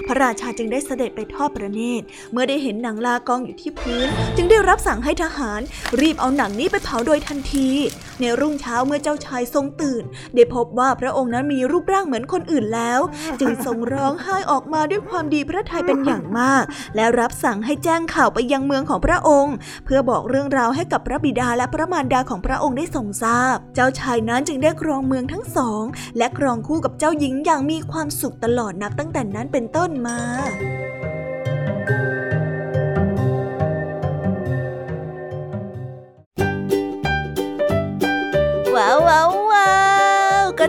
[0.08, 5.62] พระราชาจึงได้เสด็จไปทอดพระเนตร เมื่อได้เห็นหนังลากองอยู่ที่พื้น จึงได้รับสั่งให้ทหาร
[6.02, 7.70] รีบเอาหนังนี้ไปเผาโดยทันที
[8.22, 10.04] ในรุ่งเช้าเมื่อเจ้าชายทรงตื่น
[10.36, 13.00] ได้พบว่าพระองค์นั้นมีรูปร่างเหมือนคนอื่นแล้ว
[13.40, 16.64] จึงทรงร้องไห้ออกมาด้วยความดีพระทัยเป็นอย่างมาก
[16.96, 19.56] และรับสั่งให้แจ้งข่าวไปยังเมืองของพระองค์
[19.86, 25.84] เพื่อบอกเรื่องราวให้กับพระบิดาและพระมารดาของพระองค์ได้ทรงทราบ เจ้าชายนั้นจึงได้ครองเมืองทั้งสอง
[26.18, 32.15] และครองคู่กับเจ้าหญิงอย่างมีความสุขตลอดนับตั้งแต่นั้นเป็นต้นมาว้า
[38.76, 39.45] Wow.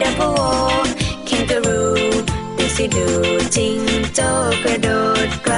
[0.00, 0.82] double O
[1.28, 1.94] kangaroo
[2.56, 3.06] ดูสิดู
[3.56, 3.80] จิง
[4.14, 4.28] โจ้
[4.62, 4.88] กระโด
[5.26, 5.54] ดไกล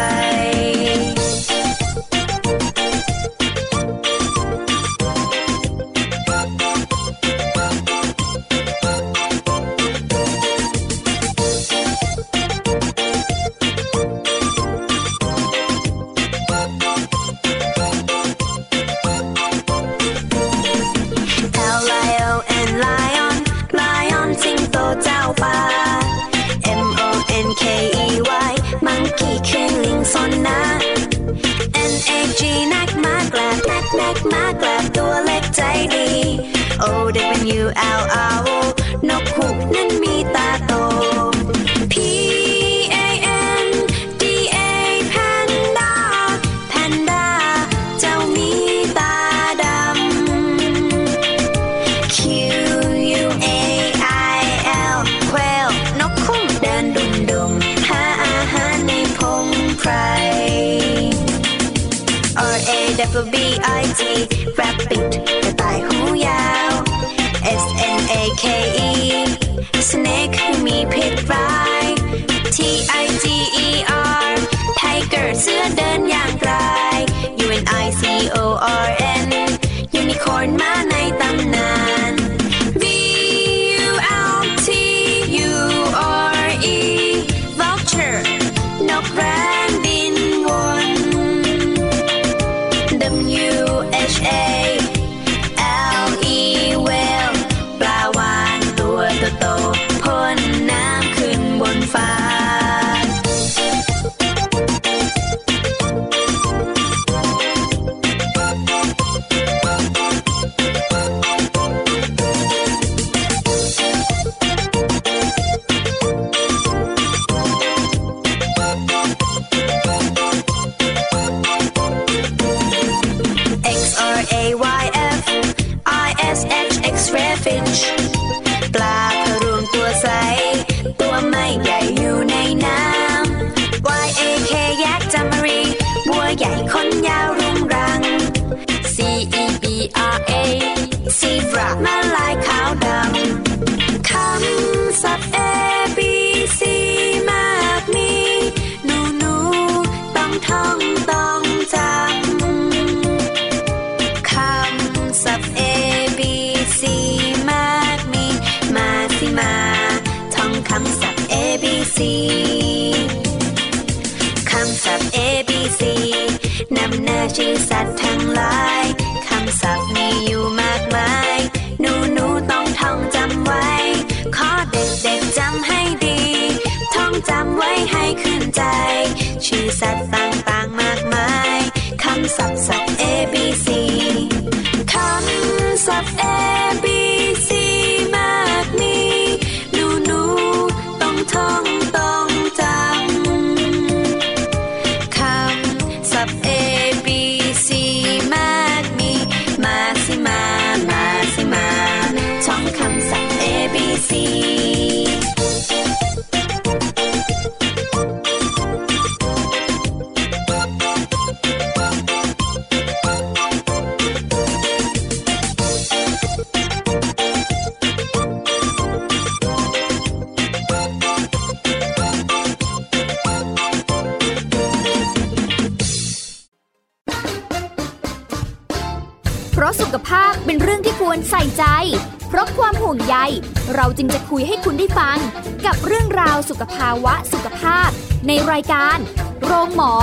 [236.93, 237.91] าวะสุขภาพ
[238.27, 238.99] ในรายการ
[239.45, 239.95] โรงหมอ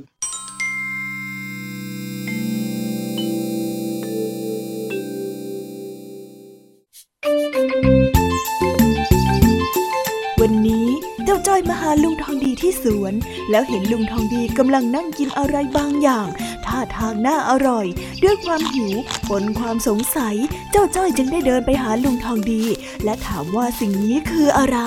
[10.40, 10.86] วันนี้
[11.24, 13.14] เจ้าจ้อยมาหาลุงทองดีที่สวน
[13.50, 16.28] แล้วเห็นลุงทองดีกำลังนั่งกินอะไรบางอย่าง
[16.66, 17.86] ท่าทางน่าอร่อย
[18.22, 18.92] ด้วยความหิว
[19.28, 20.36] ปนความสงสัย
[20.70, 22.62] เจ้าจ้อยจึงได้เดินไปหาลุงทองดี
[23.04, 24.78] และถามว่าสิ่งนี้คืออะไร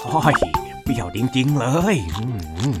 [0.00, 2.26] โอ้ยเปรี้ยวจริง ๆ เลยอื
[2.74, 2.76] ม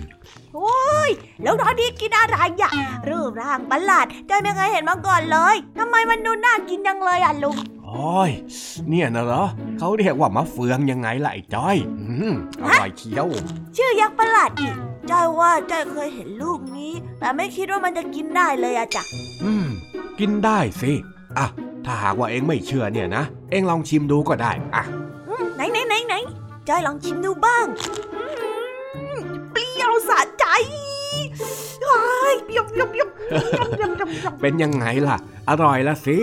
[0.54, 0.78] โอ้
[1.08, 1.10] ย
[1.42, 2.72] แล้วทองดีกินอะไรอะ
[3.08, 8.30] รูปร่างประหลาดจ้อยไม่เคยเห็นมาก่อนเลยทำไมมันดูน่ากินจังเลยอะลุงโอ้ย
[8.88, 9.44] เนี่ยนะเหรอ
[9.78, 13.26] เขาเรียกว่ามะเฟืองยังไงล่ะไอ้จ้อยอืมอร่อยเคี้ยว
[13.76, 14.74] ชื่อยักษ์ประหลาดอีก
[15.10, 19.02] จ้อยว่าจ้อยเคยเห็นลูกนี้ แต่ไม่คิดว่ามันจะกินได้เลยอะจ้ะ
[19.44, 19.66] อืม
[20.18, 20.92] กินได้สิ
[21.38, 21.46] อะ
[21.84, 24.84] ถ้าหากว่าเองไม่เชื่อเนี่ยนะ เองลองชิมดูก็ได้ อะ
[25.56, 26.07] ไหนไหนไหนไหน
[26.68, 27.66] จ้อยลองชิมดูบ้าง
[28.94, 29.20] อืม
[29.52, 30.44] เปรี้ยวสะใจ
[31.88, 32.02] ว้า
[32.32, 35.16] ยเปรี้ยวเปรี้ยวเปรี้ยวเปรี้ยวเปรี้ยวเปรี้ยวเปรี้ยวเป็นยังไงล่ะ
[35.48, 36.18] อร่อยละสิ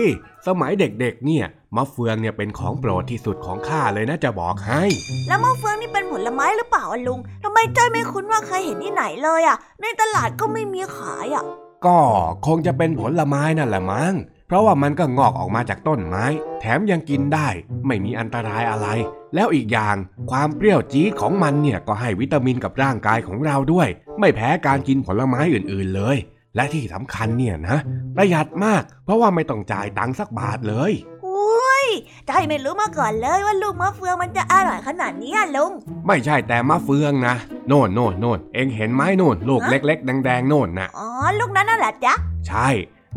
[0.46, 4.82] สมัยเด็กๆ เนี่ยมะเฟืองเนี่ยเป็นของโปรดที่สุดของข้าเลยนะจะบอกให้
[5.28, 11.44] แล้วมะเฟืองนี่เป็นผลไม้หรือเปล่าอะลุงทำไมจ้อยไม่คุ้นว่าเคยเห็นที่ไหนเลยอะในตลาดก็ไม่มีขายอะ
[11.86, 11.98] ก็
[12.46, 14.14] คงจะเป็นผลไม้นั่นแหละมั้ง
[14.46, 16.24] เพราะว่ามันก็งอกออกมาจากต้นไม้
[16.60, 17.48] แถมยังกินได้
[17.86, 18.88] ไม่มีอันตรายอะไร
[19.34, 19.96] แล้วอีกอย่าง
[20.30, 23.88] ความเปรี้ยวจี๊ดของมันเนี่ยก็ให้วิตามินกับร่างกายของเราด้วย
[24.20, 26.16] ไม่แพ้การกินผลไม้อื่นๆเลย
[26.56, 27.78] และที่สำคัญเนี่ยนะ
[28.16, 30.92] ประหยัดมาก เพราะว่าไม่ต้องจ่ายตังค์สักบาทเลย
[31.26, 31.86] อุ้ย
[32.28, 35.72] จ้อยไม่รู้มาก่อนเลยว่าลูกมะเฟืองมันจะอร่อยขนาดนี้อะลุง
[36.06, 37.36] ไม่ใช่แต่มะเฟืองนะ
[37.68, 42.14] โน่นโน่นโน่นเองเห็นไหมโน่นลูกฮะเล็ก ๆ แดงๆโน่นน่ะอ๋อ ลูกนั้นน่ะเหรอจ๊ะ
[42.48, 42.68] ใช่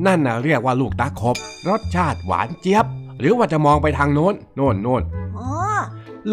[0.05, 1.35] นั่นน่ะเรียกว่าลูกตาคบ
[1.69, 2.85] รสชาติหวานเจี๊ยบ
[3.19, 5.01] หรือว่าจะมองไปทางโน้น โน่นโน่น
[5.37, 5.49] อ๋อ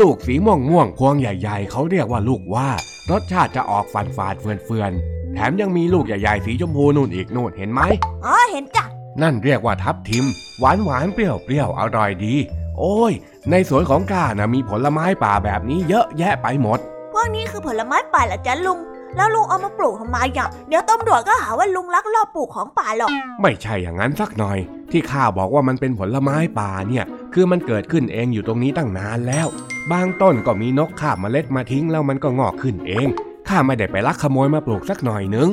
[0.00, 2.68] ลูกสีม่วงม่วงๆพวงใหญ่ๆ เขาเรียกว่าลูกว่า
[3.10, 7.80] รสชาติจะออกฝาดฝาดๆเฟือนเฟือนๆแถมยังมีลูกใหญ่ๆสีชมพูนู่นอีกนู่นเห็นไหม
[8.24, 8.84] อ๋อเห็นจ้ะ
[9.22, 10.24] นั่นเรียกว่าทับทิม
[10.58, 12.34] หวานหวานๆเปรี้ยวเปรี้ยวๆอร่อยดี
[12.78, 13.12] โอ้ย
[13.50, 16.78] ในสวนของข้านะมีผลไม้ป่าแบบนี้เยอะแยะไปหมด
[17.12, 18.78] พวกนี้คือผลไม้ป่าเหรอจ๊ะลุง
[19.16, 23.10] แล้วลุงเอามาปลูกทำไมอะเดี๋ยวตำรวจก็หาว่าลุงลักลอบปลูกของป่าหรอก
[23.42, 24.58] ไม่ใช่อย่างนั้นสักหน่อย
[24.90, 27.04] ที่ข้าบอกว่ามันเป็นผลไม้ป่าเนี่ย
[27.34, 29.46] คือมันเกิดขึ้นเองอยู่ตรงนี้ตั้งนานแล้ว
[29.92, 33.06] บางต้นก็มีนกคาบเมล็ดมาทิ้งแล้วมันก็งอกขึ้นเอง
[33.48, 35.48] ข้าไม่ได้ไปลักขโมยมาปลูกสักหน่อยนึง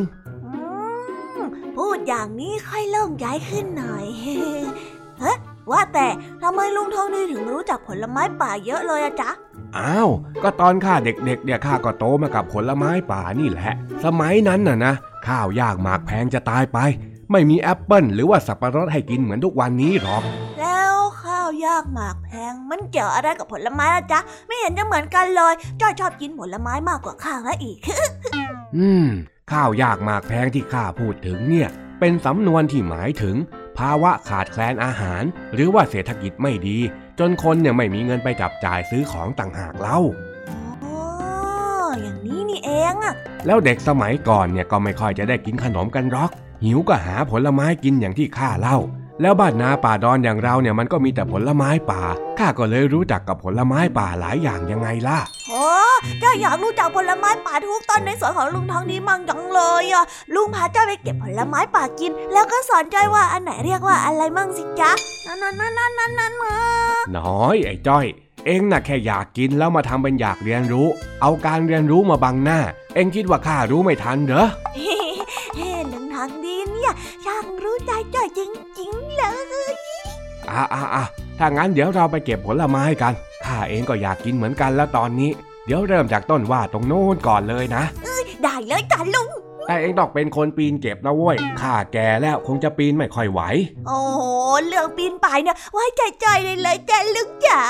[0.54, 0.62] อื
[1.40, 1.42] ม
[1.76, 4.06] พูดอย่างนี้ค่อยโล่งใจขึ้นหน่อย
[5.20, 5.34] เฮ้
[5.72, 6.08] ว่าแต่
[6.42, 9.30] ทำไมลุงทองดีถึงรู้จักผลไม้ป่าเยอะเลยอะจ๊ะ
[9.78, 10.10] อ้าว
[10.44, 14.94] ก็ตอนข้าเด็กๆเนี่ยข้าก็โตมากับผลไม้ป่านี่แหละ สมัยนั้นน่ะนะ
[15.28, 16.80] ข้าวยากหมากแพงจะตายไป
[17.32, 20.22] ไม่มีแอปเปิลหรือว่าสับปะรดให้กินเหมือนทุกวันนี้หรอก
[20.60, 27.78] แล้วข้าวยากหมากแพงมันเกี่ยวอะไรกับผลไม้ละจ๊ะ ไม่เห็นจะเหมือนกันเลยจ้อยชอบกินผลไม้มากกว่าข้าซะอีก
[28.78, 29.08] อืม
[29.52, 31.70] ข้าวยากหมากแพงที่ข้าพูดถึงเนี่ย
[32.00, 33.36] เป็นสำนวนที่หมายถึง
[33.78, 36.78] ภาวะขาดแคลนอาหาร หรือว่าเศรษฐกิจไม่ดี
[37.20, 40.00] จนคนเนี่ยไม่มีเงินไปจับจ่ายซื้อของต่างหากเล่า
[40.84, 40.96] อ๋อ
[42.02, 43.14] อย่างนี้นี่เองอะ
[43.46, 46.32] แล้วเด็กสมัยก่อนเนี่ยก็ไม่ค่อยจะได้กินขนมกันหรอก
[46.64, 48.78] หิวก็หาผลไม้กินอย่างที่ข้าเล่า
[49.22, 52.02] แล้วบ้านนาป่าดอนอย่างเราเนี่ยมันก็มีแต่ผลไม้ป่า
[52.40, 55.66] ข้าก็เลยรู้จักกับผลไม้ป่าหลายอย่างยังไงล่ะโอ้
[56.20, 64.92] เจ้าอยากรู้จักผลไม้ป่าทุกต้นในสวนของลุงทองดีมั่งจังเลยอะ ลุงพาเจ้าไปเก็บผลไม้ป่ากิน แล้วก็สอนจ้อยว่าอันไหนเรียกว่าอะไรมั่งสิจ๊ะ
[65.26, 66.34] นั่นนั่นนั่นนั่นนั่นนั่น
[67.18, 68.06] น้อยไอ้จ้อย
[68.46, 70.88] เองน่ะแค่อยากกินแล้วมาทำเป็นอยากเรียนรู้
[71.22, 72.60] เอาการเรียนรู้มาบังหน้า
[72.96, 74.80] เองคิดว่าข้ารู้ไม่ทันเหรอเฮ
[76.84, 78.40] เนี่ย ช่างรู้ใจจ้อยจ
[78.80, 79.24] ริงๆเล
[79.72, 79.74] ย
[80.50, 81.04] อะอะอะ
[81.40, 83.14] ถ้างั้นเดี๋ยวเราไปเก็บผลไม้กัน
[83.46, 85.30] ข้าเองก็อยากกินเหมือนกันแล้วตอนนี้
[85.66, 87.84] เดี๋ยวเริ่มจากต้นว่าตรงโน้นก่อนเลยนะ
[88.44, 89.28] ได้เลยจ้ะลุง
[89.68, 93.42] แต่เองต้องเป็นคนปีนเก็บนะเว้ย ข้าแก่แล้วคงจะปีนไม่ค่อยไหว
[93.88, 94.24] โอ้โห
[94.68, 97.62] เรื่องปีนป่ายเนี่ยไว้ใจจ้อยเลยเลยจ้ะลุงจ๋า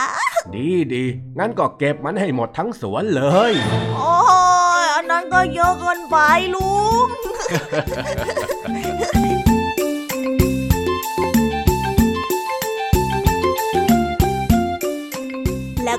[0.53, 1.03] ดีดี
[1.39, 3.51] งั้นก็เก็บมันให้หมดทั้งสวนเลย
[3.97, 4.15] โอ้
[4.83, 6.17] ยอันนั้นก็เยอะเกินไป
[6.55, 6.71] ลุ
[7.05, 7.09] ง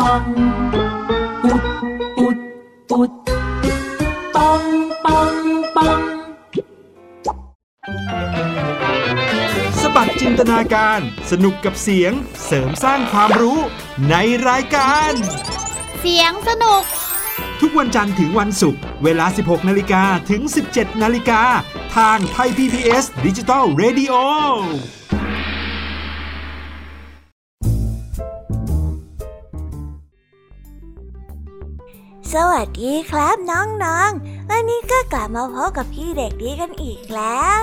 [0.00, 0.24] ปอง
[1.42, 1.64] ปุด
[2.16, 2.38] ปุด
[2.90, 3.10] ปุด
[4.34, 4.62] ปอง
[5.04, 5.34] ปอง
[5.76, 6.00] ปอง
[9.80, 11.00] สบัดจินตนาการ
[11.30, 12.12] สนุกกับเสียง
[12.46, 13.58] เสริมสร้างความรู้
[14.10, 14.14] ใน
[14.48, 15.12] รายการ
[16.00, 16.82] เสียงสนุก
[17.60, 20.42] ทุกวันจันทร์ถึงวันศุกร์เวลา 16 นาฬิกาถึง
[20.72, 21.42] 17 นาฬิกา
[21.96, 24.14] ทางไทย PPS ดิจิตอล Radio
[32.38, 37.62] สวัสดีครับน้องๆ วันนี้ก็กลับมาพบกับพี่เด็กดีกันอีกแล้ว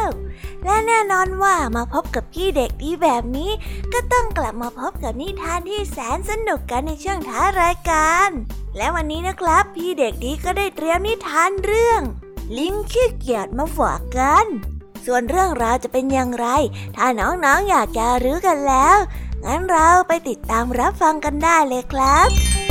[0.65, 3.51] และแน่นอนว่ามาพบกับพี่เด็กดีแบบนี้
[3.93, 8.29] ก็ต้องกลับมาพบกับนิทานที่แสนสนุกกันในช่วงท้ายรายการ
[8.77, 12.01] และวันนี้นะครับ พี่เด็กดีก็ได้เตรียมนิทานเรื่อง
[12.57, 14.45] ลิงขี้เกียจมาฝากกัน
[15.05, 16.47] ส่วนเรื่องราวจะเป็นอย่างไร
[16.95, 18.97] ถ้าน้องๆออยากจะรู้กันแล้ว
[19.45, 22.70] งั้นเราไปติดตามรับฟังกันได้เลยครับ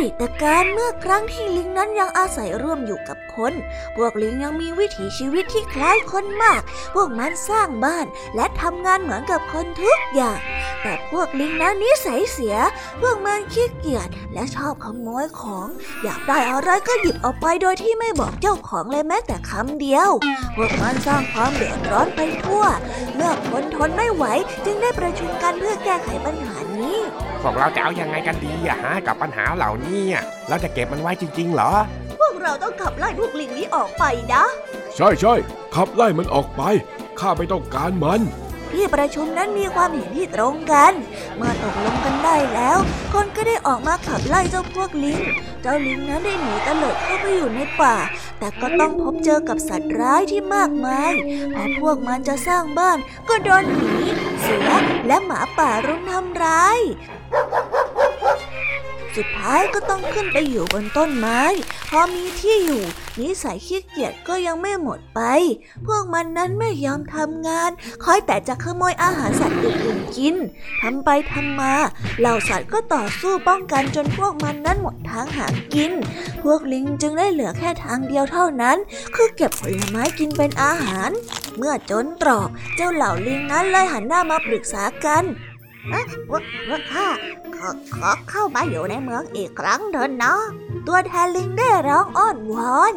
[0.00, 3.52] ดีตการเมื่อครั้งที่ลิงนั้นยังอาศัยร่วมอยู่กับคน
[3.96, 6.60] พวกลิงยังมีวิถีชีวิตที่คล้ายคนมาก
[6.94, 10.38] พวกมันสร้างบ้านและทำงานเหมือนกับคนทุกอย่าง
[10.82, 12.56] แต่พวกลิงนั้นนิสัยเสีย
[13.00, 15.66] พวกมันขี้เกียจและชอบขโมยของ
[16.02, 20.10] อยากได้อะไรก็หยิบเอาไปโดยที่ไม่บอกเจ้าของเลยแม้แต่คำเดียว
[20.56, 22.64] พวกมันสร้างความเดือดร้อนไปทั่ว
[23.14, 24.24] เมื่อคนทนไม่ไหว
[24.64, 26.96] จึงได้ประชุมกันเพื่อแก้ไขปัญหานี้
[27.42, 31.72] พวกเราจะเอาอยังไงกันดีอะฮะกับปัญหาเหล่านี้อะเราจะเก็บมันไว้จริง ๆ เหรอ
[32.18, 34.44] พวกเราต้องขับไล่พวกลิงนี้ออกไปนะ
[34.96, 35.34] ใช่ใช่
[35.74, 36.62] ขับไล่มันออกไป
[37.20, 38.20] ข้าไม่ต้องการมัน
[38.72, 40.92] ที่ประชุมนั้นมีความเห็นที่ตรงกัน
[41.36, 42.78] เมื่อตกลงกันได้แล้ว
[43.12, 45.20] คนก็ได้ออกมาขับไล่เจ้าพวกลิง
[45.62, 47.96] เจ้าลิงนั้นได้หนีตะเลิดเข้าไปอยู่ในป่า
[48.38, 51.12] แต่ก็ต้องพบเจอกับสัตว์ร้ายที่มากมาย
[51.54, 53.92] พอพวกมันจะสร้างบ้านก็โดนหมี
[54.40, 54.70] เสือ
[55.06, 56.78] และหมาป่ารุมทำร้าย
[59.16, 61.40] สุดท้ายก็ต้องขึ้นไปอยู่บนต้นไม้
[61.90, 62.82] พอมีที่อยู่
[63.20, 65.20] นิสัยขี้เกียจก็ยังไม่หมดไป
[65.86, 67.70] พวกมันนั้นไม่ยอมทำงาน
[68.04, 70.34] คอยแต่จะขโมยอาหารสัตว์อื่นๆกิน
[70.82, 71.74] ทำไปทำมา
[72.18, 75.92] เหล่าสัตว์ก็ต่อสู้ป้องกันจนพวกมันนั้นหมดทางหากิน
[76.42, 78.76] พวกลิงจึงได้เหลือแค่ทางเดียวเท่านั้น
[79.14, 81.10] คือเก็บผลไม้กินเป็นอาหาร
[81.56, 85.24] เมื่อจนตรอกเจ้าเหล่าลิงนั้นเลยหันหน้ามาปรึกษากัน
[85.92, 86.30] วกพ
[86.74, 87.08] วกข้า
[87.56, 90.42] ขอขอเข้ามาอยู่ในเมืองอีกครั้งเถอะเนาะ
[90.86, 92.94] ตัวแทนลิงได้ร้องอ้อนวอน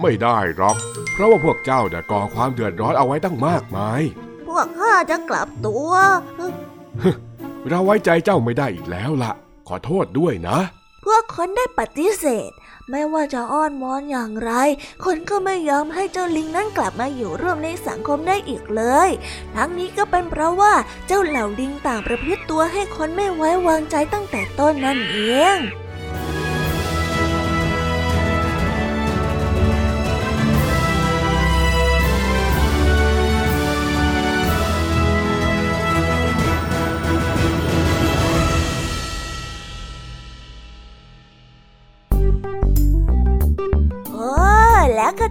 [0.00, 0.76] ไม่ได้หรอก
[1.12, 4.02] เพราะว่าพวกเจ้าเน่ะก่อความเดือดร้อนเอาไว้ตั้งมากมาย
[4.48, 5.92] พวกข้าจะกลับตัว
[7.68, 9.32] เราไว้ใจเจ้าไม่ได้อีกแล้วล่ะ
[9.68, 10.58] ขอโทษด้วยนะ
[11.04, 12.50] พวกคนได้ปฏิเสธ
[12.90, 14.52] ไม่ว่าจะอ้อนวอนอย่างไร
[15.04, 19.10] คนก็ไม่ยอมให้เจ้าลิงนั้นกลับมาอยู่ร่วมในสังคมได้อีกเลย
[19.54, 20.74] ทั้งนี้ก็เป็นเพราะว่า
[21.06, 25.18] เจ้าเหล่าลิงต่างประพฤติตัวให้คนไม่ไว้วางใจตั้งแต่ต้นนั่นเอ
[25.56, 25.58] ง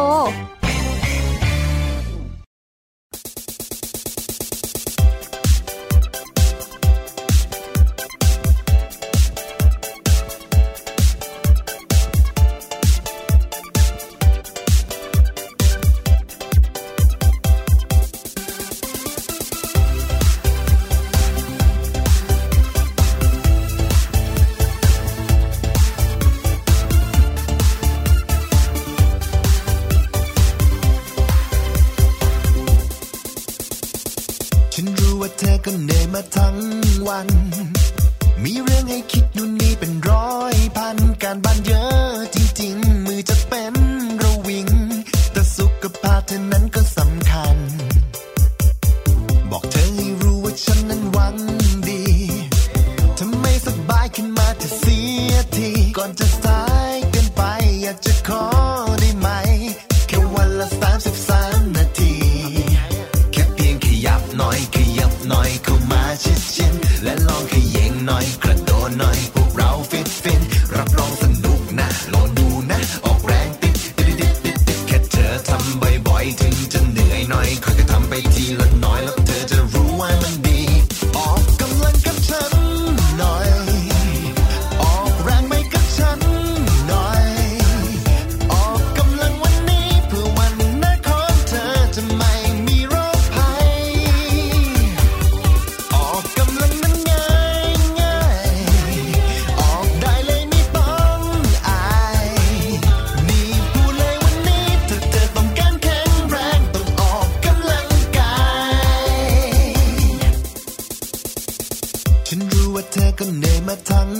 [112.32, 114.10] ฉันรู้ว่าเธอก็เหนื่อยมาทั้ง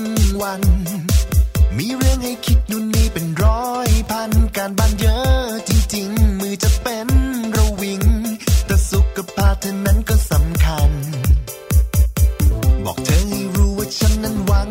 [0.40, 0.62] วัน
[1.76, 7.08] มีเรื่องให้คิดนู่นนี่เป็นร้อยพัน การบ้านเยอะจริงๆ มือจะเป็น
[7.56, 8.02] ระวิง
[8.66, 10.90] แต่สุขภาพเธอนั้นก็สำคัญ
[12.84, 14.70] บอกเธอให้รู้ว่าฉันนั้นหวัง